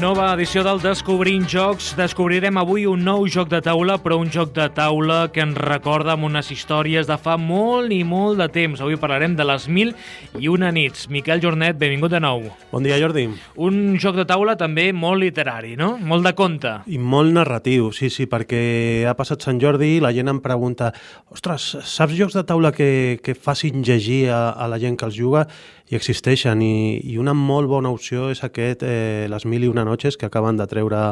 nova 0.00 0.30
edició 0.32 0.62
del 0.64 0.78
Descobrint 0.80 1.44
Jocs. 1.44 1.90
Descobrirem 1.98 2.56
avui 2.56 2.86
un 2.88 3.02
nou 3.04 3.26
joc 3.28 3.50
de 3.52 3.58
taula, 3.60 3.98
però 4.00 4.16
un 4.16 4.30
joc 4.32 4.54
de 4.56 4.64
taula 4.72 5.26
que 5.28 5.42
ens 5.44 5.58
recorda 5.60 6.14
amb 6.14 6.24
unes 6.24 6.48
històries 6.54 7.08
de 7.08 7.18
fa 7.20 7.34
molt 7.36 7.92
i 7.92 7.98
molt 8.06 8.40
de 8.40 8.46
temps. 8.48 8.80
Avui 8.80 8.96
parlarem 9.00 9.34
de 9.36 9.44
les 9.44 9.66
mil 9.68 9.92
i 10.40 10.48
una 10.48 10.70
nits. 10.72 11.04
Miquel 11.12 11.42
Jornet, 11.44 11.76
benvingut 11.76 12.14
de 12.14 12.20
nou. 12.24 12.46
Bon 12.70 12.86
dia, 12.86 12.96
Jordi. 13.02 13.26
Un 13.60 13.98
joc 14.00 14.16
de 14.16 14.24
taula 14.24 14.54
també 14.56 14.86
molt 14.96 15.20
literari, 15.20 15.74
no? 15.76 15.90
Molt 16.00 16.24
de 16.24 16.32
conte. 16.38 16.72
I 16.88 16.96
molt 16.96 17.36
narratiu, 17.36 17.90
sí, 17.92 18.08
sí, 18.08 18.24
perquè 18.30 19.04
ha 19.04 19.16
passat 19.18 19.44
Sant 19.44 19.60
Jordi 19.60 19.98
i 19.98 20.00
la 20.00 20.14
gent 20.16 20.32
em 20.32 20.40
pregunta 20.40 20.94
ostres, 21.28 21.74
saps 21.84 22.16
jocs 22.16 22.38
de 22.38 22.46
taula 22.48 22.72
que, 22.72 23.20
que 23.20 23.36
facin 23.36 23.84
llegir 23.84 24.30
a, 24.32 24.48
a 24.56 24.70
la 24.70 24.80
gent 24.80 24.96
que 24.96 25.10
els 25.10 25.20
juga? 25.20 25.44
I 25.90 25.98
existeixen. 25.98 26.62
I, 26.62 27.00
i 27.12 27.18
una 27.18 27.34
molt 27.34 27.68
bona 27.70 27.90
opció 27.90 28.30
és 28.30 28.44
aquest 28.46 28.84
eh, 28.86 29.26
Les 29.30 29.46
mil 29.46 29.66
i 29.66 29.70
una 29.70 29.84
noches 29.84 30.16
que 30.16 30.26
acaben 30.30 30.56
de 30.56 30.66
treure 30.70 31.04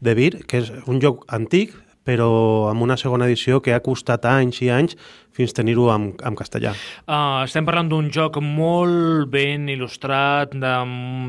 de 0.00 0.14
Vir, 0.14 0.32
que 0.46 0.62
és 0.62 0.72
un 0.86 1.00
joc 1.02 1.24
antic 1.32 1.74
però 2.08 2.70
amb 2.70 2.80
una 2.80 2.96
segona 2.96 3.26
edició 3.28 3.60
que 3.60 3.74
ha 3.76 3.84
costat 3.84 4.24
anys 4.30 4.62
i 4.64 4.70
anys 4.72 4.96
fins 5.38 5.54
tenir-ho 5.54 5.88
en, 5.94 6.10
en 6.26 6.38
castellà. 6.38 6.74
Uh, 7.06 7.44
estem 7.46 7.66
parlant 7.68 7.88
d'un 7.90 8.10
joc 8.14 8.40
molt 8.42 9.30
ben 9.32 9.68
il·lustrat, 9.70 10.52
de 10.58 10.74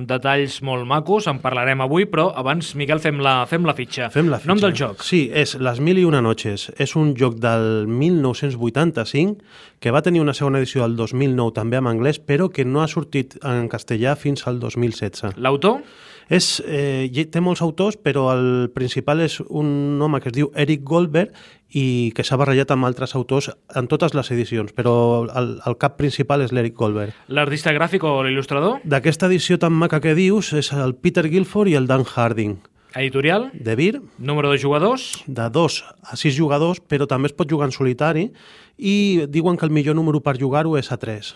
detalls 0.10 0.60
molt 0.66 0.88
macos, 0.90 1.30
en 1.30 1.42
parlarem 1.44 1.86
avui, 1.86 2.08
però 2.10 2.30
abans, 2.40 2.74
Miquel, 2.80 3.02
fem 3.04 3.22
la, 3.24 3.44
fem 3.50 3.68
la 3.70 3.78
fitxa. 3.78 4.10
Fem 4.14 4.32
la 4.32 4.42
fitxa. 4.42 4.52
Nom 4.52 4.64
del 4.64 4.76
joc. 4.78 5.06
Sí, 5.06 5.28
és 5.30 5.56
Les 5.60 5.80
mil 5.84 6.00
i 6.02 6.06
una 6.08 6.24
noches. 6.26 6.70
És 6.82 6.96
un 7.00 7.14
joc 7.18 7.38
del 7.42 7.88
1985 7.88 9.38
que 9.80 9.94
va 9.96 10.04
tenir 10.04 10.22
una 10.24 10.36
segona 10.36 10.60
edició 10.60 10.84
del 10.84 10.98
2009 11.00 11.56
també 11.56 11.80
en 11.80 11.88
anglès, 11.92 12.20
però 12.20 12.50
que 12.52 12.66
no 12.66 12.84
ha 12.84 12.90
sortit 12.92 13.38
en 13.46 13.70
castellà 13.72 14.16
fins 14.20 14.48
al 14.48 14.60
2016. 14.60 15.38
L'autor? 15.38 15.84
És, 16.30 16.62
eh, 16.62 17.10
té 17.32 17.42
molts 17.42 17.62
autors, 17.66 17.98
però 17.98 18.28
el 18.36 18.70
principal 18.70 19.22
és 19.22 19.40
un 19.50 20.00
home 20.00 20.22
que 20.22 20.30
es 20.30 20.36
diu 20.36 20.52
Eric 20.54 20.84
Goldberg 20.86 21.34
i 21.70 22.12
que 22.18 22.26
s'ha 22.26 22.38
barrejat 22.40 22.72
amb 22.74 22.88
altres 22.88 23.14
autors 23.18 23.52
en 23.78 23.90
totes 23.92 24.16
les 24.18 24.32
edicions, 24.34 24.74
però 24.74 24.94
el, 25.30 25.52
el 25.66 25.78
cap 25.82 26.00
principal 26.00 26.42
és 26.42 26.54
l'Eric 26.56 26.76
Goldberg. 26.80 27.14
L'artista 27.30 27.74
gràfic 27.76 28.06
o 28.08 28.16
l'il·lustrador? 28.26 28.80
D'aquesta 28.84 29.30
edició 29.30 29.60
tan 29.62 29.76
maca 29.78 30.02
que 30.02 30.16
dius 30.18 30.54
és 30.58 30.74
el 30.74 30.96
Peter 30.98 31.28
Guilford 31.30 31.70
i 31.70 31.78
el 31.78 31.88
Dan 31.90 32.06
Harding. 32.08 32.58
Editorial? 32.96 33.52
De 33.54 33.76
Vir. 33.78 34.02
Número 34.18 34.50
de 34.50 34.58
jugadors? 34.58 35.24
De 35.28 35.46
dos 35.54 35.84
a 36.02 36.18
sis 36.18 36.34
jugadors, 36.34 36.82
però 36.82 37.06
també 37.06 37.30
es 37.30 37.38
pot 37.38 37.50
jugar 37.50 37.70
en 37.70 37.76
solitari 37.76 38.32
i 38.78 39.28
diuen 39.30 39.60
que 39.60 39.68
el 39.68 39.76
millor 39.76 39.94
número 39.96 40.24
per 40.26 40.40
jugar-ho 40.40 40.74
és 40.80 40.90
a 40.92 40.98
3. 40.98 41.36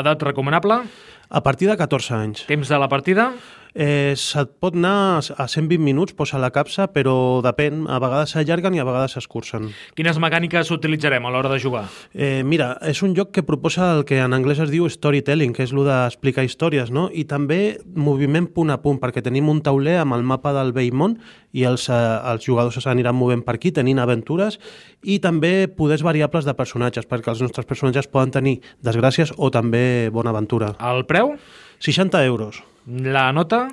Edat 0.00 0.22
recomanable? 0.24 0.80
A 1.28 1.42
partir 1.44 1.68
de 1.68 1.76
14 1.76 2.14
anys. 2.16 2.46
Temps 2.48 2.68
de 2.68 2.78
la 2.80 2.88
partida? 2.88 3.34
Eh, 3.74 4.14
se't 4.16 4.56
pot 4.60 4.74
anar 4.74 5.20
a 5.20 5.46
120 5.46 5.78
minuts, 5.78 6.14
posa 6.16 6.40
la 6.42 6.50
capsa, 6.50 6.88
però 6.90 7.40
depèn, 7.44 7.84
a 7.88 8.00
vegades 8.02 8.34
s'allarguen 8.34 8.74
i 8.74 8.82
a 8.82 8.86
vegades 8.86 9.14
s'escurcen. 9.16 9.70
Quines 9.98 10.18
mecàniques 10.22 10.72
utilitzarem 10.74 11.26
a 11.26 11.30
l'hora 11.30 11.52
de 11.52 11.60
jugar? 11.62 11.84
Eh, 12.14 12.42
mira, 12.44 12.72
és 12.82 13.02
un 13.06 13.14
joc 13.14 13.30
que 13.36 13.46
proposa 13.46 13.92
el 13.96 14.04
que 14.04 14.20
en 14.20 14.34
anglès 14.34 14.62
es 14.62 14.72
diu 14.72 14.88
storytelling, 14.90 15.54
que 15.54 15.64
és 15.66 15.74
el 15.74 15.84
d'explicar 15.86 16.44
històries, 16.44 16.90
no? 16.90 17.08
i 17.12 17.24
també 17.24 17.78
moviment 17.94 18.48
punt 18.50 18.70
a 18.74 18.80
punt, 18.82 19.00
perquè 19.00 19.22
tenim 19.22 19.48
un 19.48 19.62
tauler 19.62 19.98
amb 20.00 20.18
el 20.18 20.26
mapa 20.26 20.52
del 20.56 20.74
vell 20.76 20.92
món 20.92 21.18
i 21.52 21.64
els, 21.68 21.88
eh, 21.88 21.94
els 22.32 22.44
jugadors 22.46 22.78
s'aniran 22.82 23.14
movent 23.14 23.44
per 23.46 23.56
aquí, 23.58 23.72
tenint 23.72 23.98
aventures, 23.98 24.58
i 25.02 25.18
també 25.22 25.68
poders 25.68 26.02
variables 26.02 26.44
de 26.44 26.54
personatges, 26.54 27.06
perquè 27.06 27.32
els 27.32 27.42
nostres 27.42 27.66
personatges 27.66 28.10
poden 28.10 28.34
tenir 28.34 28.60
desgràcies 28.82 29.34
o 29.36 29.50
també 29.50 30.10
bona 30.10 30.30
aventura. 30.34 30.74
El 30.80 31.06
preu? 31.06 31.36
60 31.80 32.24
euros. 32.26 32.62
La 32.86 33.28
nota? 33.32 33.66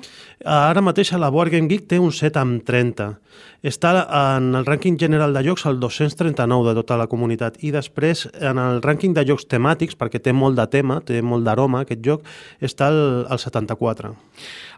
Ara 0.44 0.82
mateix 0.84 1.14
a 1.14 1.18
la 1.18 1.30
Board 1.32 1.50
Game 1.50 1.66
Geek 1.70 1.88
té 1.88 1.98
un 1.98 2.12
7 2.12 2.38
amb 2.38 2.60
30. 2.66 3.08
Està 3.66 3.90
en 4.36 4.52
el 4.54 4.66
rànquing 4.66 4.98
general 5.00 5.32
de 5.34 5.42
jocs 5.42 5.64
el 5.66 5.80
239 5.82 6.68
de 6.68 6.74
tota 6.78 6.98
la 7.00 7.08
comunitat 7.10 7.56
i 7.66 7.72
després 7.74 8.28
en 8.38 8.60
el 8.62 8.78
rànquing 8.84 9.16
de 9.16 9.24
jocs 9.26 9.48
temàtics, 9.50 9.98
perquè 9.98 10.20
té 10.22 10.32
molt 10.32 10.58
de 10.58 10.66
tema, 10.70 11.00
té 11.02 11.18
molt 11.22 11.46
d'aroma 11.46 11.82
aquest 11.82 12.04
joc, 12.04 12.22
està 12.62 12.92
el, 12.92 13.26
el 13.26 13.42
74. 13.42 14.12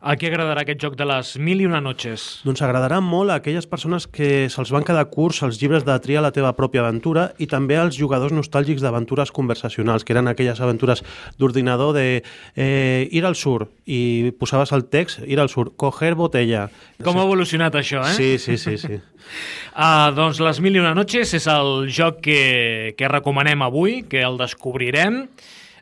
A 0.01 0.15
qui 0.17 0.31
agradarà 0.31 0.62
aquest 0.65 0.81
joc 0.81 0.95
de 0.97 1.05
les 1.05 1.35
mil 1.37 1.61
i 1.61 1.67
una 1.69 1.83
noches? 1.85 2.41
Doncs 2.47 2.62
agradarà 2.65 3.03
molt 3.05 3.35
a 3.35 3.37
aquelles 3.43 3.69
persones 3.69 4.07
que 4.09 4.49
se'ls 4.49 4.73
van 4.73 4.87
quedar 4.89 5.05
curts 5.12 5.43
els 5.45 5.61
llibres 5.61 5.85
de 5.85 5.99
triar 6.01 6.25
la 6.25 6.33
teva 6.33 6.55
pròpia 6.57 6.81
aventura 6.81 7.27
i 7.37 7.51
també 7.51 7.77
als 7.77 7.99
jugadors 8.01 8.33
nostàlgics 8.33 8.81
d'aventures 8.81 9.29
conversacionals, 9.37 10.07
que 10.09 10.17
eren 10.17 10.33
aquelles 10.33 10.61
aventures 10.65 11.05
d'ordinador 11.37 11.93
de 11.99 12.07
eh, 12.57 13.09
ir 13.12 13.27
al 13.29 13.37
sur 13.37 13.69
i 13.85 14.30
posaves 14.33 14.73
el 14.77 14.85
text, 14.91 15.21
ir 15.27 15.41
al 15.41 15.49
sur, 15.49 15.73
coger 15.77 16.15
botella. 16.19 16.69
Com 17.05 17.19
ha 17.21 17.27
evolucionat 17.27 17.77
això, 17.81 18.03
eh? 18.07 18.15
Sí, 18.17 18.31
sí, 18.39 18.59
sí. 18.59 18.77
sí. 18.81 19.01
uh, 19.75 20.11
doncs 20.19 20.41
Les 20.43 20.61
mil 20.65 20.77
i 20.77 20.83
una 20.83 20.95
noches 20.97 21.35
és 21.39 21.49
el 21.51 21.89
joc 21.93 22.21
que, 22.25 22.43
que 22.99 23.11
recomanem 23.13 23.63
avui, 23.67 24.03
que 24.09 24.25
el 24.27 24.39
descobrirem. 24.41 25.25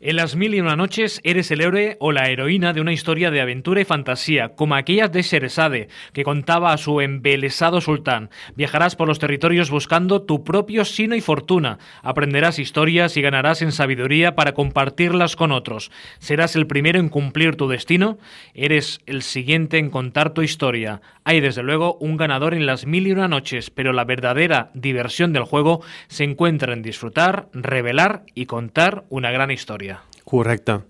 En 0.00 0.14
las 0.14 0.36
mil 0.36 0.54
y 0.54 0.60
una 0.60 0.76
noches 0.76 1.20
eres 1.24 1.50
el 1.50 1.60
héroe 1.60 1.96
o 1.98 2.12
la 2.12 2.28
heroína 2.28 2.72
de 2.72 2.80
una 2.80 2.92
historia 2.92 3.32
de 3.32 3.40
aventura 3.40 3.80
y 3.80 3.84
fantasía, 3.84 4.50
como 4.50 4.76
aquellas 4.76 5.10
de 5.10 5.22
Sheresade, 5.22 5.88
que 6.12 6.22
contaba 6.22 6.72
a 6.72 6.78
su 6.78 7.00
embelesado 7.00 7.80
sultán. 7.80 8.30
Viajarás 8.54 8.94
por 8.94 9.08
los 9.08 9.18
territorios 9.18 9.72
buscando 9.72 10.22
tu 10.22 10.44
propio 10.44 10.84
sino 10.84 11.16
y 11.16 11.20
fortuna. 11.20 11.78
Aprenderás 12.02 12.60
historias 12.60 13.16
y 13.16 13.22
ganarás 13.22 13.60
en 13.60 13.72
sabiduría 13.72 14.36
para 14.36 14.52
compartirlas 14.52 15.34
con 15.34 15.50
otros. 15.50 15.90
Serás 16.20 16.54
el 16.54 16.68
primero 16.68 17.00
en 17.00 17.08
cumplir 17.08 17.56
tu 17.56 17.66
destino. 17.66 18.18
Eres 18.54 19.00
el 19.06 19.22
siguiente 19.22 19.78
en 19.78 19.90
contar 19.90 20.32
tu 20.32 20.42
historia. 20.42 21.00
Hay 21.24 21.40
desde 21.40 21.64
luego 21.64 21.96
un 22.00 22.16
ganador 22.16 22.54
en 22.54 22.66
las 22.66 22.86
mil 22.86 23.08
y 23.08 23.12
una 23.12 23.26
noches, 23.26 23.70
pero 23.70 23.92
la 23.92 24.04
verdadera 24.04 24.70
diversión 24.74 25.32
del 25.32 25.42
juego 25.42 25.82
se 26.06 26.22
encuentra 26.22 26.72
en 26.72 26.82
disfrutar, 26.82 27.48
revelar 27.52 28.22
y 28.34 28.46
contar 28.46 29.04
una 29.10 29.32
gran 29.32 29.50
historia. 29.50 29.87
Correcte. 30.24 30.80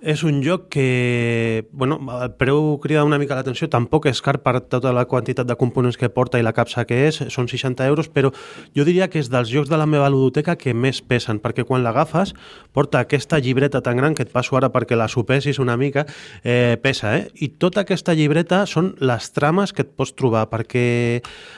És 0.00 0.22
un 0.22 0.42
joc 0.44 0.68
que, 0.70 1.66
bueno, 1.72 1.98
el 2.22 2.30
preu 2.38 2.78
crida 2.78 3.02
una 3.02 3.18
mica 3.18 3.34
l'atenció, 3.34 3.66
tampoc 3.66 4.06
és 4.06 4.20
car 4.22 4.36
per 4.44 4.60
tota 4.70 4.92
la 4.94 5.08
quantitat 5.10 5.48
de 5.48 5.56
components 5.58 5.98
que 5.98 6.06
porta 6.08 6.38
i 6.38 6.44
la 6.46 6.52
capsa 6.54 6.84
que 6.86 7.00
és, 7.08 7.18
són 7.34 7.48
60 7.50 7.82
euros, 7.90 8.06
però 8.06 8.30
jo 8.76 8.86
diria 8.86 9.08
que 9.10 9.18
és 9.18 9.30
dels 9.32 9.50
jocs 9.50 9.70
de 9.72 9.80
la 9.80 9.88
meva 9.90 10.06
ludoteca 10.08 10.54
que 10.54 10.70
més 10.70 11.00
pesen, 11.02 11.40
perquè 11.42 11.66
quan 11.66 11.82
l'agafes 11.82 12.34
porta 12.72 13.02
aquesta 13.02 13.40
llibreta 13.42 13.82
tan 13.82 13.98
gran 13.98 14.14
que 14.14 14.22
et 14.22 14.30
passo 14.30 14.54
ara 14.56 14.70
perquè 14.70 14.94
la 14.94 15.08
supessis 15.10 15.58
una 15.58 15.76
mica, 15.76 16.06
eh, 16.44 16.78
pesa, 16.80 17.16
eh? 17.18 17.26
I 17.34 17.50
tota 17.58 17.82
aquesta 17.82 18.14
llibreta 18.14 18.62
són 18.70 18.94
les 19.02 19.32
trames 19.34 19.74
que 19.74 19.82
et 19.82 19.90
pots 19.98 20.14
trobar, 20.14 20.46
perquè 20.46 20.86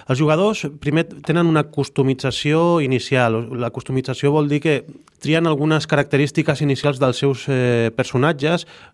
els 0.08 0.18
jugadors 0.18 0.64
primer 0.80 1.04
tenen 1.28 1.46
una 1.46 1.66
customització 1.68 2.80
inicial. 2.80 3.42
La 3.60 3.68
customització 3.70 4.32
vol 4.32 4.48
dir 4.48 4.64
que 4.64 4.80
trien 5.20 5.46
algunes 5.46 5.86
característiques 5.86 6.62
inicials 6.64 6.98
dels 6.98 7.20
seus 7.20 7.44
eh, 7.48 7.92
personatges, 7.94 8.29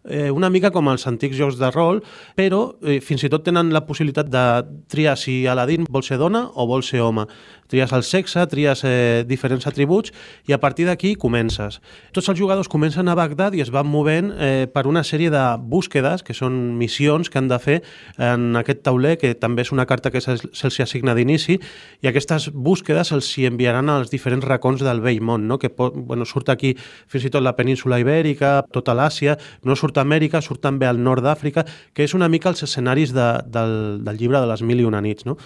eh, 0.04 0.30
una 0.30 0.50
mica 0.50 0.70
com 0.70 0.88
els 0.88 1.06
antics 1.06 1.36
jocs 1.36 1.58
de 1.60 1.70
rol, 1.70 2.02
però 2.36 2.76
eh, 2.82 3.00
fins 3.00 3.24
i 3.26 3.30
tot 3.32 3.44
tenen 3.46 3.72
la 3.74 3.84
possibilitat 3.86 4.30
de 4.32 4.46
triar 4.88 5.16
si 5.18 5.44
Aladdin 5.46 5.86
vol 5.90 6.04
ser 6.06 6.18
dona 6.22 6.46
o 6.54 6.66
vol 6.66 6.84
ser 6.86 7.02
home. 7.04 7.26
Tries 7.66 7.90
el 7.92 8.04
sexe, 8.06 8.44
tries 8.46 8.84
eh, 8.86 9.24
diferents 9.26 9.66
atributs 9.66 10.12
i 10.46 10.54
a 10.54 10.60
partir 10.62 10.86
d'aquí 10.86 11.14
comences. 11.18 11.80
Tots 12.14 12.30
els 12.30 12.38
jugadors 12.38 12.70
comencen 12.70 13.08
a 13.08 13.16
Bagdad 13.18 13.56
i 13.58 13.64
es 13.64 13.72
van 13.74 13.88
movent 13.90 14.30
eh, 14.38 14.66
per 14.70 14.86
una 14.86 15.02
sèrie 15.02 15.32
de 15.34 15.42
búsquedes, 15.58 16.22
que 16.22 16.36
són 16.36 16.76
missions 16.78 17.30
que 17.30 17.40
han 17.40 17.50
de 17.50 17.58
fer 17.58 17.80
en 18.22 18.54
aquest 18.60 18.84
tauler, 18.86 19.16
que 19.18 19.34
també 19.34 19.66
és 19.66 19.72
una 19.74 19.86
carta 19.86 20.12
que 20.14 20.22
se'ls 20.22 20.80
assigna 20.84 21.16
d'inici, 21.18 21.58
i 22.02 22.10
aquestes 22.10 22.52
búsquedes 22.54 23.10
els 23.16 23.32
hi 23.34 23.48
enviaran 23.50 23.90
als 23.90 24.12
diferents 24.14 24.46
racons 24.46 24.84
del 24.86 25.02
vell 25.02 25.20
món, 25.20 25.48
no? 25.50 25.58
que 25.58 25.72
bueno, 25.76 26.24
surt 26.24 26.52
aquí 26.54 26.76
fins 26.78 27.26
i 27.26 27.32
tot 27.34 27.42
la 27.42 27.56
península 27.58 27.98
ibèrica, 27.98 28.60
tota 28.72 28.94
l'Àsia, 28.94 29.25
no 29.66 29.76
surt 29.76 29.98
a 29.98 30.04
Amèrica, 30.06 30.42
surt 30.44 30.62
també 30.62 30.86
al 30.86 31.00
nord 31.02 31.24
d'Àfrica, 31.26 31.66
que 31.92 32.06
és 32.06 32.14
una 32.14 32.30
mica 32.32 32.52
els 32.52 32.62
escenaris 32.62 33.14
de, 33.16 33.30
del, 33.50 33.72
del 34.06 34.20
llibre 34.20 34.42
de 34.42 34.50
les 34.52 34.62
mil 34.62 34.84
i 34.84 34.86
una 34.88 35.02
nits. 35.04 35.26
No? 35.26 35.40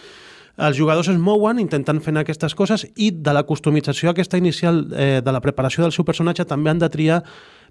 els 0.61 0.77
jugadors 0.77 1.09
es 1.09 1.17
mouen 1.17 1.61
intentant 1.63 2.01
fer 2.05 2.13
aquestes 2.21 2.55
coses 2.59 2.85
i 3.01 3.11
de 3.11 3.33
la 3.33 3.47
customització 3.49 4.11
aquesta 4.11 4.37
inicial 4.37 4.83
eh, 4.93 5.21
de 5.25 5.33
la 5.33 5.41
preparació 5.41 5.87
del 5.87 5.95
seu 5.95 6.05
personatge 6.05 6.45
també 6.45 6.71
han 6.73 6.83
de 6.83 6.91
triar 6.93 7.23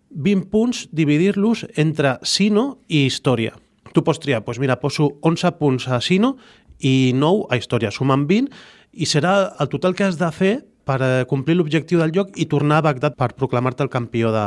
20 0.10 0.50
punts, 0.50 0.88
dividir-los 0.92 1.68
entre 1.78 2.18
Sino 2.24 2.80
i 2.88 3.06
Història. 3.06 3.54
Tu 3.94 4.02
pots 4.06 4.22
triar, 4.22 4.42
doncs 4.46 4.62
mira, 4.62 4.80
poso 4.82 5.20
11 5.22 5.54
punts 5.60 5.88
a 5.88 6.02
Sino 6.02 6.36
i 6.80 7.12
9 7.14 7.50
a 7.50 7.60
Història. 7.60 7.92
Sumen 7.94 8.26
20 8.30 8.50
i 8.94 9.06
serà 9.06 9.54
el 9.60 9.70
total 9.70 9.94
que 9.94 10.08
has 10.08 10.18
de 10.18 10.30
fer 10.34 10.54
per 10.90 11.00
eh, 11.06 11.26
complir 11.30 11.58
l'objectiu 11.60 12.02
del 12.02 12.14
lloc 12.16 12.34
i 12.42 12.48
tornar 12.50 12.80
a 12.80 12.88
Bagdad 12.90 13.18
per 13.20 13.36
proclamar-te 13.38 13.86
el 13.86 13.92
campió 13.94 14.34
de, 14.34 14.46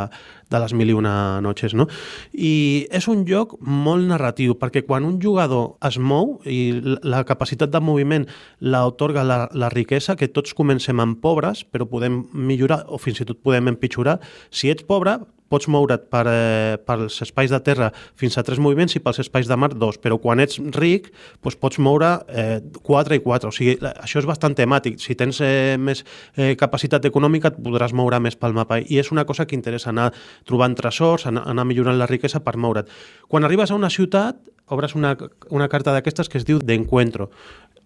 de 0.51 0.63
les 0.63 0.75
mil 0.75 0.91
i 0.91 0.97
una 0.99 1.15
noches. 1.45 1.77
No? 1.79 1.87
I 2.35 2.53
és 2.91 3.09
un 3.13 3.25
joc 3.29 3.55
molt 3.63 4.09
narratiu, 4.11 4.57
perquè 4.59 4.85
quan 4.87 5.07
un 5.07 5.21
jugador 5.23 5.77
es 5.87 5.99
mou 6.03 6.41
i 6.45 6.81
la 7.03 7.23
capacitat 7.29 7.71
de 7.73 7.83
moviment 7.83 8.27
l'otorga 8.61 9.25
la, 9.27 9.45
la 9.55 9.71
riquesa, 9.73 10.17
que 10.19 10.31
tots 10.33 10.57
comencem 10.59 11.01
amb 11.03 11.21
pobres, 11.23 11.63
però 11.65 11.87
podem 11.89 12.25
millorar 12.35 12.83
o 12.89 12.99
fins 12.99 13.23
i 13.23 13.29
tot 13.29 13.43
podem 13.43 13.71
empitjorar. 13.73 14.19
Si 14.51 14.71
ets 14.73 14.87
pobre, 14.89 15.21
pots 15.53 15.69
moure't 15.69 16.09
per, 16.13 16.25
eh, 16.31 16.79
pels 16.87 17.21
espais 17.27 17.53
de 17.53 17.61
terra 17.61 17.91
fins 18.17 18.39
a 18.39 18.45
tres 18.47 18.61
moviments 18.63 18.97
i 18.97 19.03
pels 19.05 19.21
espais 19.23 19.49
de 19.51 19.59
mar 19.61 19.73
dos, 19.77 19.99
però 20.01 20.19
quan 20.21 20.41
ets 20.41 20.59
ric 20.79 21.11
doncs 21.43 21.59
pots 21.61 21.81
moure 21.83 22.15
eh, 22.29 22.61
4 22.83 23.19
i 23.19 23.23
4, 23.25 23.51
o 23.51 23.55
sigui, 23.55 23.77
això 23.93 24.23
és 24.23 24.29
bastant 24.29 24.57
temàtic. 24.57 24.99
Si 25.03 25.17
tens 25.19 25.43
eh, 25.45 25.77
més 25.79 26.05
eh, 26.37 26.55
capacitat 26.59 27.05
econòmica 27.09 27.53
et 27.53 27.61
podràs 27.61 27.93
moure 27.97 28.21
més 28.23 28.39
pel 28.39 28.57
mapa. 28.57 28.81
I 28.81 29.03
és 29.03 29.13
una 29.13 29.27
cosa 29.29 29.47
que 29.47 29.59
interessa 29.59 29.93
anar 29.93 30.11
trobant 30.49 30.77
tresors, 30.79 31.27
anar, 31.29 31.45
anar 31.51 31.67
millorant 31.69 32.01
la 32.01 32.09
riquesa 32.11 32.41
per 32.41 32.57
moure't. 32.57 32.89
Quan 33.29 33.45
arribes 33.45 33.71
a 33.71 33.79
una 33.79 33.91
ciutat, 33.93 34.41
obres 34.73 34.97
una, 34.97 35.17
una 35.51 35.69
carta 35.69 35.93
d'aquestes 35.93 36.31
que 36.33 36.41
es 36.41 36.49
diu 36.49 36.61
d'encuentro. 36.63 37.31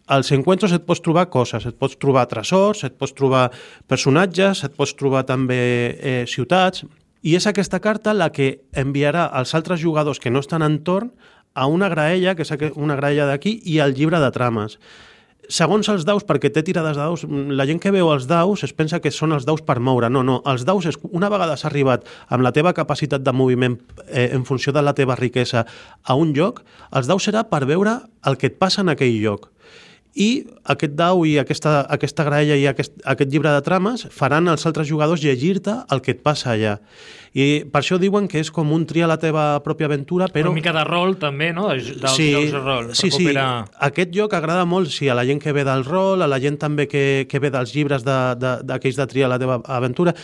Als 0.06 0.30
encuentros 0.30 0.70
et 0.70 0.84
pots 0.86 1.02
trobar 1.02 1.26
coses, 1.34 1.64
et 1.66 1.74
pots 1.74 1.96
trobar 1.98 2.28
tresors, 2.30 2.84
et 2.86 2.94
pots 2.94 3.14
trobar 3.16 3.48
personatges, 3.90 4.62
et 4.62 4.76
pots 4.76 4.94
trobar 4.94 5.24
també 5.26 5.58
eh, 5.98 6.22
ciutats, 6.30 6.84
i 7.22 7.36
és 7.36 7.46
aquesta 7.46 7.80
carta 7.80 8.14
la 8.14 8.30
que 8.32 8.60
enviarà 8.76 9.26
als 9.26 9.54
altres 9.54 9.80
jugadors 9.80 10.20
que 10.20 10.30
no 10.30 10.42
estan 10.44 10.62
entorn 10.62 11.12
a 11.56 11.66
una 11.66 11.88
graella, 11.88 12.34
que 12.36 12.44
és 12.44 12.52
una 12.76 12.96
graella 12.96 13.26
d'aquí, 13.26 13.60
i 13.64 13.80
al 13.80 13.94
llibre 13.96 14.20
de 14.20 14.30
trames. 14.30 14.76
Segons 15.48 15.86
els 15.88 16.04
daus, 16.04 16.24
perquè 16.26 16.50
té 16.50 16.62
tirades 16.66 16.98
de 16.98 17.04
daus, 17.04 17.22
la 17.26 17.64
gent 17.68 17.78
que 17.80 17.92
veu 17.94 18.10
els 18.10 18.26
daus 18.26 18.64
es 18.66 18.74
pensa 18.74 18.98
que 19.00 19.12
són 19.14 19.32
els 19.32 19.46
daus 19.46 19.62
per 19.62 19.78
moure. 19.78 20.10
No, 20.10 20.24
no, 20.26 20.40
els 20.50 20.66
daus 20.66 20.88
és 20.90 20.98
una 21.06 21.30
vegada 21.30 21.56
s'ha 21.56 21.70
arribat 21.70 22.04
amb 22.28 22.42
la 22.42 22.52
teva 22.52 22.74
capacitat 22.74 23.22
de 23.22 23.32
moviment 23.32 23.78
eh, 24.08 24.28
en 24.34 24.44
funció 24.44 24.74
de 24.74 24.82
la 24.82 24.94
teva 24.94 25.16
riquesa 25.16 25.64
a 26.02 26.18
un 26.18 26.34
lloc, 26.34 26.64
els 26.92 27.06
daus 27.06 27.24
serà 27.24 27.46
per 27.48 27.64
veure 27.64 28.00
el 28.26 28.36
que 28.36 28.50
et 28.50 28.58
passa 28.58 28.82
en 28.82 28.90
aquell 28.92 29.16
lloc 29.22 29.52
i 30.16 30.46
aquest 30.72 30.94
dau 30.96 31.26
i 31.28 31.36
aquesta, 31.38 31.82
aquesta 31.92 32.24
graella 32.24 32.56
i 32.56 32.64
aquest, 32.70 32.94
aquest 33.04 33.30
llibre 33.30 33.52
de 33.52 33.60
trames 33.62 34.06
faran 34.14 34.48
els 34.48 34.64
altres 34.68 34.88
jugadors 34.88 35.20
llegir-te 35.22 35.74
el 35.92 36.00
que 36.00 36.14
et 36.16 36.22
passa 36.24 36.54
allà. 36.54 36.78
I 37.36 37.66
per 37.68 37.82
això 37.82 37.98
diuen 38.00 38.24
que 38.32 38.40
és 38.40 38.48
com 38.50 38.72
un 38.72 38.86
tria 38.88 39.08
la 39.10 39.18
teva 39.20 39.44
pròpia 39.60 39.90
aventura, 39.90 40.30
però... 40.32 40.48
Una 40.48 40.56
mica 40.56 40.72
de 40.72 40.86
rol 40.88 41.18
també, 41.20 41.50
no? 41.52 41.68
Dels 41.68 42.16
sí, 42.16 42.30
jocs 42.32 42.56
de 42.56 42.64
rol. 42.64 42.90
Sí, 42.96 43.12
sí. 43.12 43.28
Aquest 43.36 44.16
joc 44.16 44.32
agrada 44.38 44.64
molt, 44.64 44.88
sí, 44.94 45.10
a 45.12 45.18
la 45.18 45.26
gent 45.28 45.42
que 45.44 45.52
ve 45.52 45.66
del 45.68 45.84
rol, 45.84 46.24
a 46.24 46.30
la 46.32 46.40
gent 46.40 46.56
també 46.64 46.88
que, 46.88 47.26
que 47.28 47.42
ve 47.42 47.52
dels 47.52 47.76
llibres 47.76 48.06
d'aquells 48.08 48.64
de, 48.64 48.96
de, 48.96 49.00
de 49.04 49.10
triar 49.12 49.28
la 49.28 49.40
teva 49.42 49.60
aventura 49.68 50.16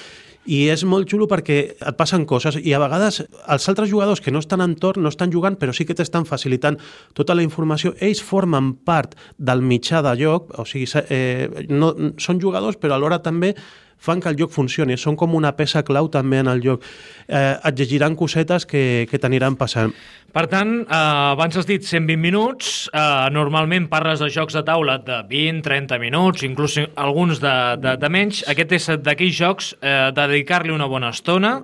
i 0.51 0.65
és 0.73 0.83
molt 0.89 1.11
xulo 1.11 1.29
perquè 1.31 1.59
et 1.75 1.99
passen 1.99 2.25
coses 2.27 2.59
i 2.59 2.73
a 2.75 2.81
vegades 2.83 3.21
els 3.23 3.69
altres 3.71 3.91
jugadors 3.91 4.21
que 4.21 4.33
no 4.35 4.43
estan 4.43 4.65
en 4.65 4.75
torn 4.81 5.05
no 5.05 5.13
estan 5.13 5.31
jugant 5.31 5.59
però 5.61 5.75
sí 5.75 5.87
que 5.87 5.95
t'estan 5.95 6.27
facilitant 6.27 6.79
tota 7.15 7.37
la 7.37 7.45
informació. 7.47 7.95
Ells 8.01 8.23
formen 8.23 8.73
part 8.87 9.15
del 9.39 9.63
mitjà 9.63 10.03
de 10.03 10.17
lloc, 10.19 10.51
o 10.59 10.67
sigui, 10.67 10.89
eh, 11.09 11.67
no, 11.71 11.93
són 12.19 12.43
jugadors 12.43 12.81
però 12.81 12.99
alhora 12.99 13.23
també 13.23 13.55
fan 14.03 14.21
que 14.23 14.31
el 14.33 14.39
joc 14.41 14.53
funcioni, 14.55 14.99
són 14.99 15.17
com 15.19 15.37
una 15.39 15.55
peça 15.57 15.85
clau 15.87 16.11
també 16.11 16.43
en 16.43 16.51
el 16.51 16.63
joc. 16.65 16.83
Eh, 17.29 17.55
et 17.55 17.79
llegiran 17.79 18.19
cosetes 18.19 18.67
que, 18.67 19.07
que 19.11 19.21
t'aniran 19.23 19.57
passant. 19.61 19.95
Per 20.33 20.47
tant, 20.49 20.75
eh, 20.83 20.97
abans 20.97 21.57
has 21.61 21.69
dit 21.69 21.85
120 21.85 22.19
minuts, 22.19 22.73
eh, 22.93 23.29
normalment 23.31 23.89
parles 23.93 24.23
de 24.25 24.31
jocs 24.33 24.57
de 24.57 24.65
taula 24.67 24.99
de 24.99 25.23
20-30 25.31 26.01
minuts, 26.01 26.43
inclús 26.49 26.79
alguns 26.97 27.41
de, 27.41 27.57
de, 27.79 27.97
de 28.01 28.13
menys. 28.13 28.43
Aquest 28.49 28.79
és 28.79 28.91
d'aquells 29.05 29.39
jocs 29.39 29.75
eh, 29.81 30.11
de 30.11 30.31
dedicar-li 30.33 30.73
una 30.73 30.89
bona 30.89 31.13
estona, 31.13 31.59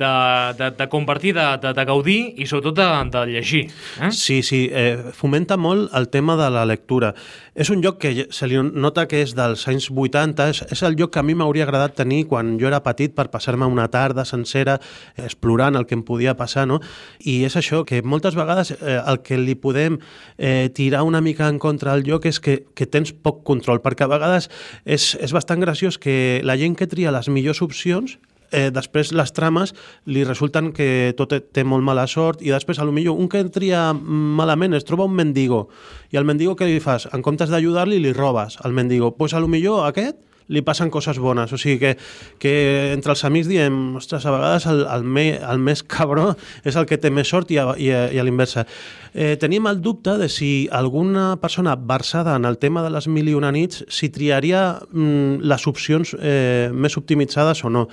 de, 0.00 0.54
de, 0.58 0.70
de 0.76 0.88
compartir, 0.88 1.34
de, 1.34 1.46
de, 1.62 1.72
de 1.76 1.84
gaudir 1.84 2.20
i 2.36 2.46
sobretot 2.48 2.76
de, 2.76 2.88
de 3.12 3.24
llegir. 3.32 3.62
Eh? 4.00 4.10
Sí, 4.12 4.42
sí, 4.42 4.66
eh, 4.72 5.12
fomenta 5.16 5.56
molt 5.56 5.92
el 5.96 6.08
tema 6.08 6.36
de 6.40 6.48
la 6.52 6.64
lectura. 6.68 7.14
És 7.54 7.72
un 7.72 7.80
lloc 7.84 8.00
que 8.00 8.26
se 8.32 8.48
li 8.48 8.60
nota 8.60 9.06
que 9.08 9.22
és 9.24 9.34
dels 9.36 9.66
anys 9.68 9.90
80, 9.90 10.48
és, 10.52 10.62
és 10.72 10.84
el 10.86 10.96
lloc 11.00 11.12
que 11.14 11.20
a 11.20 11.26
mi 11.26 11.36
m'hauria 11.36 11.64
agradat 11.64 11.79
tenir 11.88 12.26
quan 12.28 12.58
jo 12.60 12.68
era 12.68 12.82
petit 12.84 13.14
per 13.16 13.30
passar-me 13.32 13.66
una 13.66 13.88
tarda 13.88 14.26
sencera 14.28 14.78
explorant 15.16 15.76
el 15.76 15.86
que 15.86 15.96
em 15.96 16.04
podia 16.06 16.36
passar, 16.36 16.66
no? 16.68 16.80
I 17.24 17.44
és 17.48 17.56
això, 17.56 17.84
que 17.88 18.02
moltes 18.02 18.36
vegades 18.36 18.74
eh, 18.76 18.98
el 19.00 19.22
que 19.24 19.38
li 19.40 19.56
podem 19.56 19.98
eh, 20.36 20.68
tirar 20.74 21.02
una 21.08 21.20
mica 21.20 21.48
en 21.48 21.58
contra 21.58 21.92
al 21.92 22.04
lloc 22.04 22.26
és 22.26 22.40
que, 22.40 22.60
que 22.74 22.86
tens 22.86 23.12
poc 23.12 23.42
control, 23.44 23.80
perquè 23.80 24.04
a 24.04 24.12
vegades 24.12 24.50
és, 24.84 25.14
és 25.16 25.32
bastant 25.32 25.60
graciós 25.60 25.98
que 25.98 26.40
la 26.44 26.58
gent 26.60 26.76
que 26.76 26.90
tria 26.90 27.14
les 27.14 27.32
millors 27.32 27.62
opcions 27.64 28.18
eh, 28.50 28.70
després 28.74 29.12
les 29.16 29.32
trames 29.32 29.74
li 30.10 30.24
resulten 30.26 30.70
que 30.76 31.12
tot 31.18 31.32
té 31.54 31.64
molt 31.64 31.84
mala 31.86 32.06
sort 32.10 32.42
i 32.42 32.52
després, 32.52 32.78
a 32.78 32.86
lo 32.86 32.94
millor, 32.94 33.18
un 33.18 33.30
que 33.30 33.42
tria 33.52 33.90
malament 33.94 34.74
es 34.76 34.86
troba 34.88 35.06
un 35.08 35.14
mendigo 35.16 35.68
i 36.10 36.18
el 36.20 36.26
mendigo 36.28 36.56
què 36.58 36.68
li 36.68 36.80
fas? 36.82 37.08
En 37.14 37.22
comptes 37.22 37.50
d'ajudar-li, 37.52 38.00
li 38.02 38.12
robes 38.16 38.58
al 38.64 38.74
mendigo. 38.74 39.10
Doncs 39.10 39.18
pues, 39.18 39.34
a 39.34 39.40
lo 39.40 39.48
millor 39.50 39.86
aquest 39.86 40.18
li 40.50 40.62
passen 40.66 40.90
coses 40.90 41.18
bones. 41.22 41.52
O 41.54 41.58
sigui 41.60 41.78
que, 41.80 41.94
que 42.42 42.54
entre 42.92 43.14
els 43.14 43.24
amics 43.24 43.48
diem, 43.50 43.78
ostres, 44.00 44.26
a 44.26 44.34
vegades 44.34 44.66
el, 44.70 44.84
el, 44.84 45.06
me, 45.06 45.26
el 45.38 45.62
més 45.62 45.84
cabró 45.86 46.34
és 46.66 46.76
el 46.76 46.88
que 46.90 46.98
té 47.00 47.12
més 47.14 47.30
sort 47.30 47.50
i 47.54 47.60
a, 47.62 47.70
i 47.78 47.90
a, 47.94 48.06
i 48.10 48.20
a 48.20 48.26
l'inversa. 48.26 48.66
Eh, 49.14 49.36
tenim 49.40 49.66
el 49.70 49.80
dubte 49.82 50.16
de 50.18 50.28
si 50.30 50.68
alguna 50.70 51.34
persona 51.40 51.76
versada 51.76 52.36
en 52.36 52.44
el 52.44 52.58
tema 52.58 52.82
de 52.82 52.90
les 52.90 53.08
mil 53.08 53.28
i 53.30 53.34
una 53.34 53.50
nits 53.54 53.84
si 53.88 54.10
triaria 54.10 54.80
mm, 54.90 55.42
les 55.46 55.66
opcions 55.66 56.14
eh, 56.18 56.70
més 56.72 56.96
optimitzades 56.98 57.64
o 57.64 57.70
no 57.70 57.88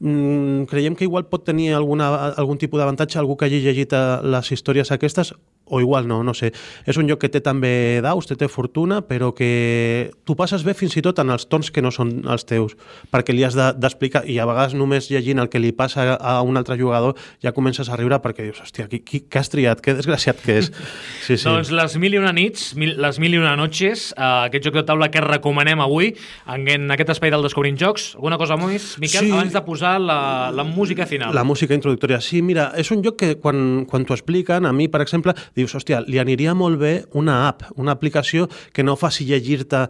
mm, 0.00 0.64
creiem 0.70 0.96
que 0.96 1.04
igual 1.04 1.28
pot 1.28 1.44
tenir 1.44 1.74
alguna, 1.76 2.08
algun 2.30 2.58
tipus 2.58 2.80
d'avantatge 2.80 3.18
algú 3.20 3.36
que 3.36 3.48
hagi 3.48 3.60
llegit 3.64 3.92
eh, 3.92 4.02
les 4.24 4.52
històries 4.52 4.92
aquestes 4.94 5.34
o 5.68 5.80
igual 5.80 6.08
no, 6.08 6.22
no 6.24 6.34
sé. 6.34 6.52
És 6.88 6.98
un 7.00 7.08
lloc 7.08 7.22
que 7.22 7.30
té 7.32 7.42
també 7.44 8.00
daus, 8.04 8.28
té, 8.28 8.36
té 8.38 8.48
fortuna, 8.48 9.00
però 9.06 9.30
que 9.36 10.10
tu 10.24 10.36
passes 10.38 10.64
bé 10.66 10.74
fins 10.76 10.96
i 10.98 11.04
tot 11.04 11.20
en 11.22 11.32
els 11.34 11.48
tons 11.48 11.70
que 11.70 11.84
no 11.84 11.92
són 11.94 12.22
els 12.28 12.46
teus, 12.48 12.76
perquè 13.12 13.34
li 13.36 13.44
has 13.46 13.56
d'explicar, 13.56 14.24
de, 14.24 14.34
i 14.34 14.38
a 14.38 14.46
vegades 14.48 14.76
només 14.78 15.10
llegint 15.12 15.42
el 15.42 15.50
que 15.52 15.60
li 15.62 15.72
passa 15.76 16.14
a 16.16 16.38
un 16.46 16.56
altre 16.60 16.78
jugador 16.78 17.18
ja 17.44 17.52
comences 17.56 17.88
a 17.88 17.98
riure 17.98 18.20
perquè 18.24 18.48
dius, 18.48 18.62
hòstia, 18.64 18.88
qui, 18.90 19.02
qui, 19.04 19.22
qui 19.26 19.40
has 19.40 19.52
triat? 19.52 19.82
Que 19.84 19.96
desgraciat 19.98 20.42
que 20.44 20.60
és. 20.62 20.72
Sí, 21.28 21.36
sí. 21.36 21.44
doncs 21.44 21.68
les 21.74 21.94
mil 22.00 22.14
i 22.14 22.18
una 22.20 22.30
nits, 22.32 22.70
mil, 22.78 22.94
les 23.00 23.18
mil 23.20 23.34
i 23.34 23.40
una 23.40 23.54
noches, 23.58 24.08
eh, 24.16 24.46
aquest 24.48 24.64
joc 24.68 24.78
de 24.78 24.84
taula 24.88 25.10
que 25.12 25.20
recomanem 25.20 25.80
avui 25.84 26.12
en, 26.48 26.64
en 26.72 26.94
aquest 26.94 27.12
espai 27.16 27.32
del 27.34 27.44
Descobrint 27.44 27.76
Jocs. 27.80 28.14
Alguna 28.16 28.38
cosa 28.40 28.56
més, 28.60 28.94
Miquel, 29.02 29.26
sí. 29.26 29.32
abans 29.34 29.52
de 29.52 29.62
posar 29.66 29.96
la, 30.00 30.18
la 30.54 30.64
música 30.64 31.06
final? 31.10 31.34
La 31.36 31.44
música 31.44 31.76
introductòria. 31.76 32.20
Sí, 32.24 32.40
mira, 32.44 32.70
és 32.80 32.90
un 32.94 33.02
joc 33.04 33.18
que 33.20 33.34
quan, 33.42 33.84
quan 33.90 34.06
t'ho 34.08 34.16
expliquen, 34.16 34.68
a 34.68 34.72
mi, 34.72 34.88
per 34.92 35.02
exemple, 35.04 35.34
dius, 35.58 35.74
hòstia, 35.76 36.02
li 36.06 36.20
aniria 36.22 36.54
molt 36.56 36.80
bé 36.80 36.92
una 37.18 37.40
app, 37.48 37.66
una 37.76 37.94
aplicació 37.96 38.48
que 38.72 38.84
no 38.86 38.96
faci 38.96 39.26
llegir-te, 39.28 39.84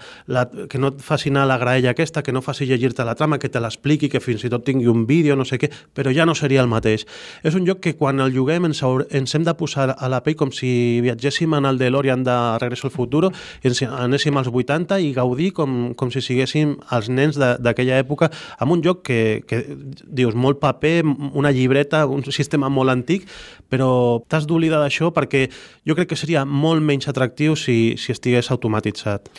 que 0.68 0.80
no 0.80 0.92
et 0.94 1.02
faci 1.04 1.32
anar 1.32 1.44
a 1.46 1.52
la 1.52 1.58
graella 1.60 1.92
aquesta, 1.94 2.24
que 2.24 2.34
no 2.34 2.42
faci 2.44 2.66
llegir-te 2.68 3.04
la 3.06 3.16
trama, 3.18 3.38
que 3.38 3.52
te 3.52 3.60
l'expliqui, 3.62 4.10
que 4.10 4.22
fins 4.24 4.44
i 4.44 4.52
tot 4.52 4.64
tingui 4.66 4.88
un 4.90 5.06
vídeo, 5.06 5.36
no 5.36 5.46
sé 5.48 5.60
què, 5.60 5.70
però 5.94 6.12
ja 6.14 6.26
no 6.28 6.34
seria 6.38 6.64
el 6.64 6.70
mateix. 6.70 7.06
És 7.46 7.56
un 7.58 7.66
joc 7.68 7.82
que 7.84 7.94
quan 7.98 8.20
el 8.24 8.34
juguem 8.34 8.68
ens, 8.68 8.82
ens 8.82 9.34
hem 9.34 9.46
de 9.46 9.54
posar 9.58 9.90
a 9.94 10.10
la 10.10 10.22
pell 10.24 10.38
com 10.38 10.52
si 10.54 11.00
viatgéssim 11.04 11.54
en 11.58 11.68
el 11.68 11.78
DeLorean 11.78 12.24
de 12.24 12.36
Regreso 12.58 12.88
al 12.88 12.94
Futuro 12.94 13.30
ens 13.62 13.82
anéssim 13.82 14.36
als 14.38 14.48
80 14.48 14.98
i 15.02 15.12
gaudir 15.16 15.52
com, 15.56 15.92
com 15.98 16.12
si 16.14 16.22
siguéssim 16.24 16.76
els 16.94 17.10
nens 17.12 17.38
d'aquella 17.38 17.98
època 18.00 18.30
amb 18.58 18.74
un 18.74 18.82
joc 18.84 19.02
que, 19.08 19.20
que 19.48 19.62
dius, 20.04 20.34
molt 20.34 20.60
paper, 20.62 21.02
una 21.34 21.52
llibreta, 21.54 22.04
un 22.06 22.24
sistema 22.32 22.70
molt 22.72 22.92
antic, 22.92 23.26
però 23.68 24.22
t'has 24.28 24.46
d'oblidar 24.48 24.80
d'això 24.82 25.12
perquè 25.14 25.46
jo 25.86 25.96
crec 25.98 26.10
que 26.12 26.18
seria 26.20 26.44
molt 26.44 26.84
menys 26.84 27.08
atractiu 27.10 27.56
si, 27.56 27.96
si 27.96 28.12
estigués 28.12 28.50
automatitzat. 28.54 29.30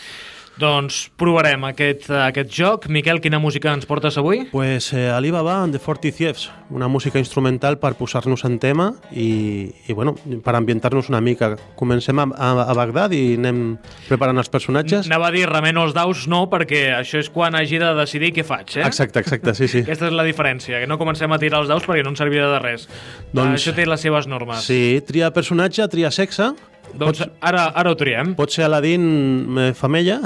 Doncs 0.59 1.05
provarem 1.15 1.63
aquest, 1.69 2.09
aquest 2.11 2.49
joc. 2.51 2.89
Miquel, 2.91 3.21
quina 3.23 3.39
música 3.39 3.71
ens 3.71 3.87
portes 3.87 4.17
avui? 4.19 4.41
Pues 4.51 4.89
eh, 4.91 5.07
Alibaba 5.07 5.61
and 5.63 5.71
the 5.71 5.79
Forty 5.79 6.11
Thieves, 6.11 6.49
una 6.69 6.89
música 6.91 7.19
instrumental 7.19 7.77
per 7.79 7.93
posar-nos 7.95 8.43
en 8.43 8.57
tema 8.59 8.89
i, 9.11 9.71
i 9.87 9.95
bueno, 9.95 10.17
per 10.43 10.57
ambientar-nos 10.59 11.07
una 11.07 11.21
mica. 11.23 11.53
Comencem 11.79 12.19
a, 12.19 12.27
a, 12.35 12.49
a 12.65 12.75
Bagdad 12.75 13.15
i 13.15 13.37
anem 13.37 13.77
preparant 14.09 14.41
els 14.41 14.51
personatges. 14.51 15.07
Anava 15.07 15.29
a 15.29 15.35
dir 15.35 15.45
remeno 15.47 15.85
els 15.87 15.95
daus, 15.95 16.25
no, 16.27 16.41
perquè 16.51 16.89
això 16.97 17.21
és 17.23 17.31
quan 17.31 17.55
hagi 17.55 17.79
de 17.79 17.93
decidir 18.01 18.33
què 18.35 18.43
faig, 18.43 18.81
eh? 18.81 18.87
Exacte, 18.89 19.23
exacte, 19.23 19.55
sí, 19.55 19.69
sí. 19.71 19.83
Aquesta 19.87 20.09
és 20.11 20.17
la 20.17 20.27
diferència, 20.27 20.83
que 20.83 20.89
no 20.91 20.99
comencem 20.99 21.31
a 21.31 21.39
tirar 21.39 21.63
els 21.63 21.71
daus 21.71 21.87
perquè 21.87 22.03
no 22.03 22.11
ens 22.11 22.19
servirà 22.19 22.51
de 22.57 22.59
res. 22.65 22.89
Doncs, 23.31 23.61
això 23.61 23.75
té 23.77 23.87
les 23.87 24.03
seves 24.03 24.27
normes. 24.27 24.67
Sí, 24.67 24.99
tria 25.07 25.31
personatge, 25.31 25.87
tria 25.87 26.11
sexe, 26.11 26.51
doncs 26.93 27.23
Pots... 27.23 27.25
ara, 27.41 27.69
ara 27.77 27.93
ho 27.93 27.97
triem. 27.99 28.35
Pot 28.37 28.53
ser 28.53 28.67
Aladín 28.67 29.73
femella? 29.77 30.21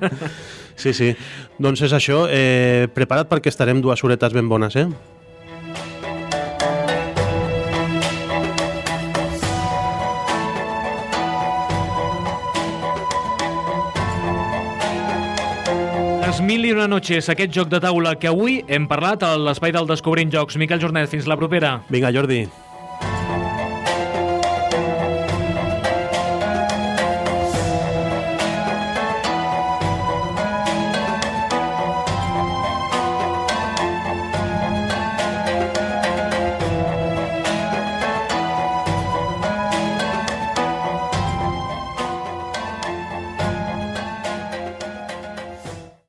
sí, 0.82 0.94
sí. 0.96 1.14
Doncs 1.58 1.86
és 1.88 1.96
això. 1.96 2.26
Eh, 2.30 2.90
prepara't 2.94 3.30
perquè 3.30 3.52
estarem 3.52 3.82
dues 3.84 4.04
horetes 4.04 4.36
ben 4.36 4.48
bones, 4.50 4.78
eh? 4.80 4.88
Mil 16.50 16.64
i 16.64 16.70
una 16.72 16.86
noches, 16.88 17.28
aquest 17.30 17.52
joc 17.54 17.68
de 17.70 17.78
taula 17.84 18.14
que 18.18 18.26
avui 18.30 18.56
hem 18.66 18.88
parlat 18.90 19.22
a 19.22 19.34
l'espai 19.38 19.70
del 19.76 19.86
Descobrint 19.86 20.32
Jocs. 20.34 20.56
Miquel 20.58 20.80
Jornet, 20.82 21.06
fins 21.12 21.28
la 21.30 21.36
propera. 21.38 21.76
Vinga, 21.92 22.10
Jordi. 22.16 22.40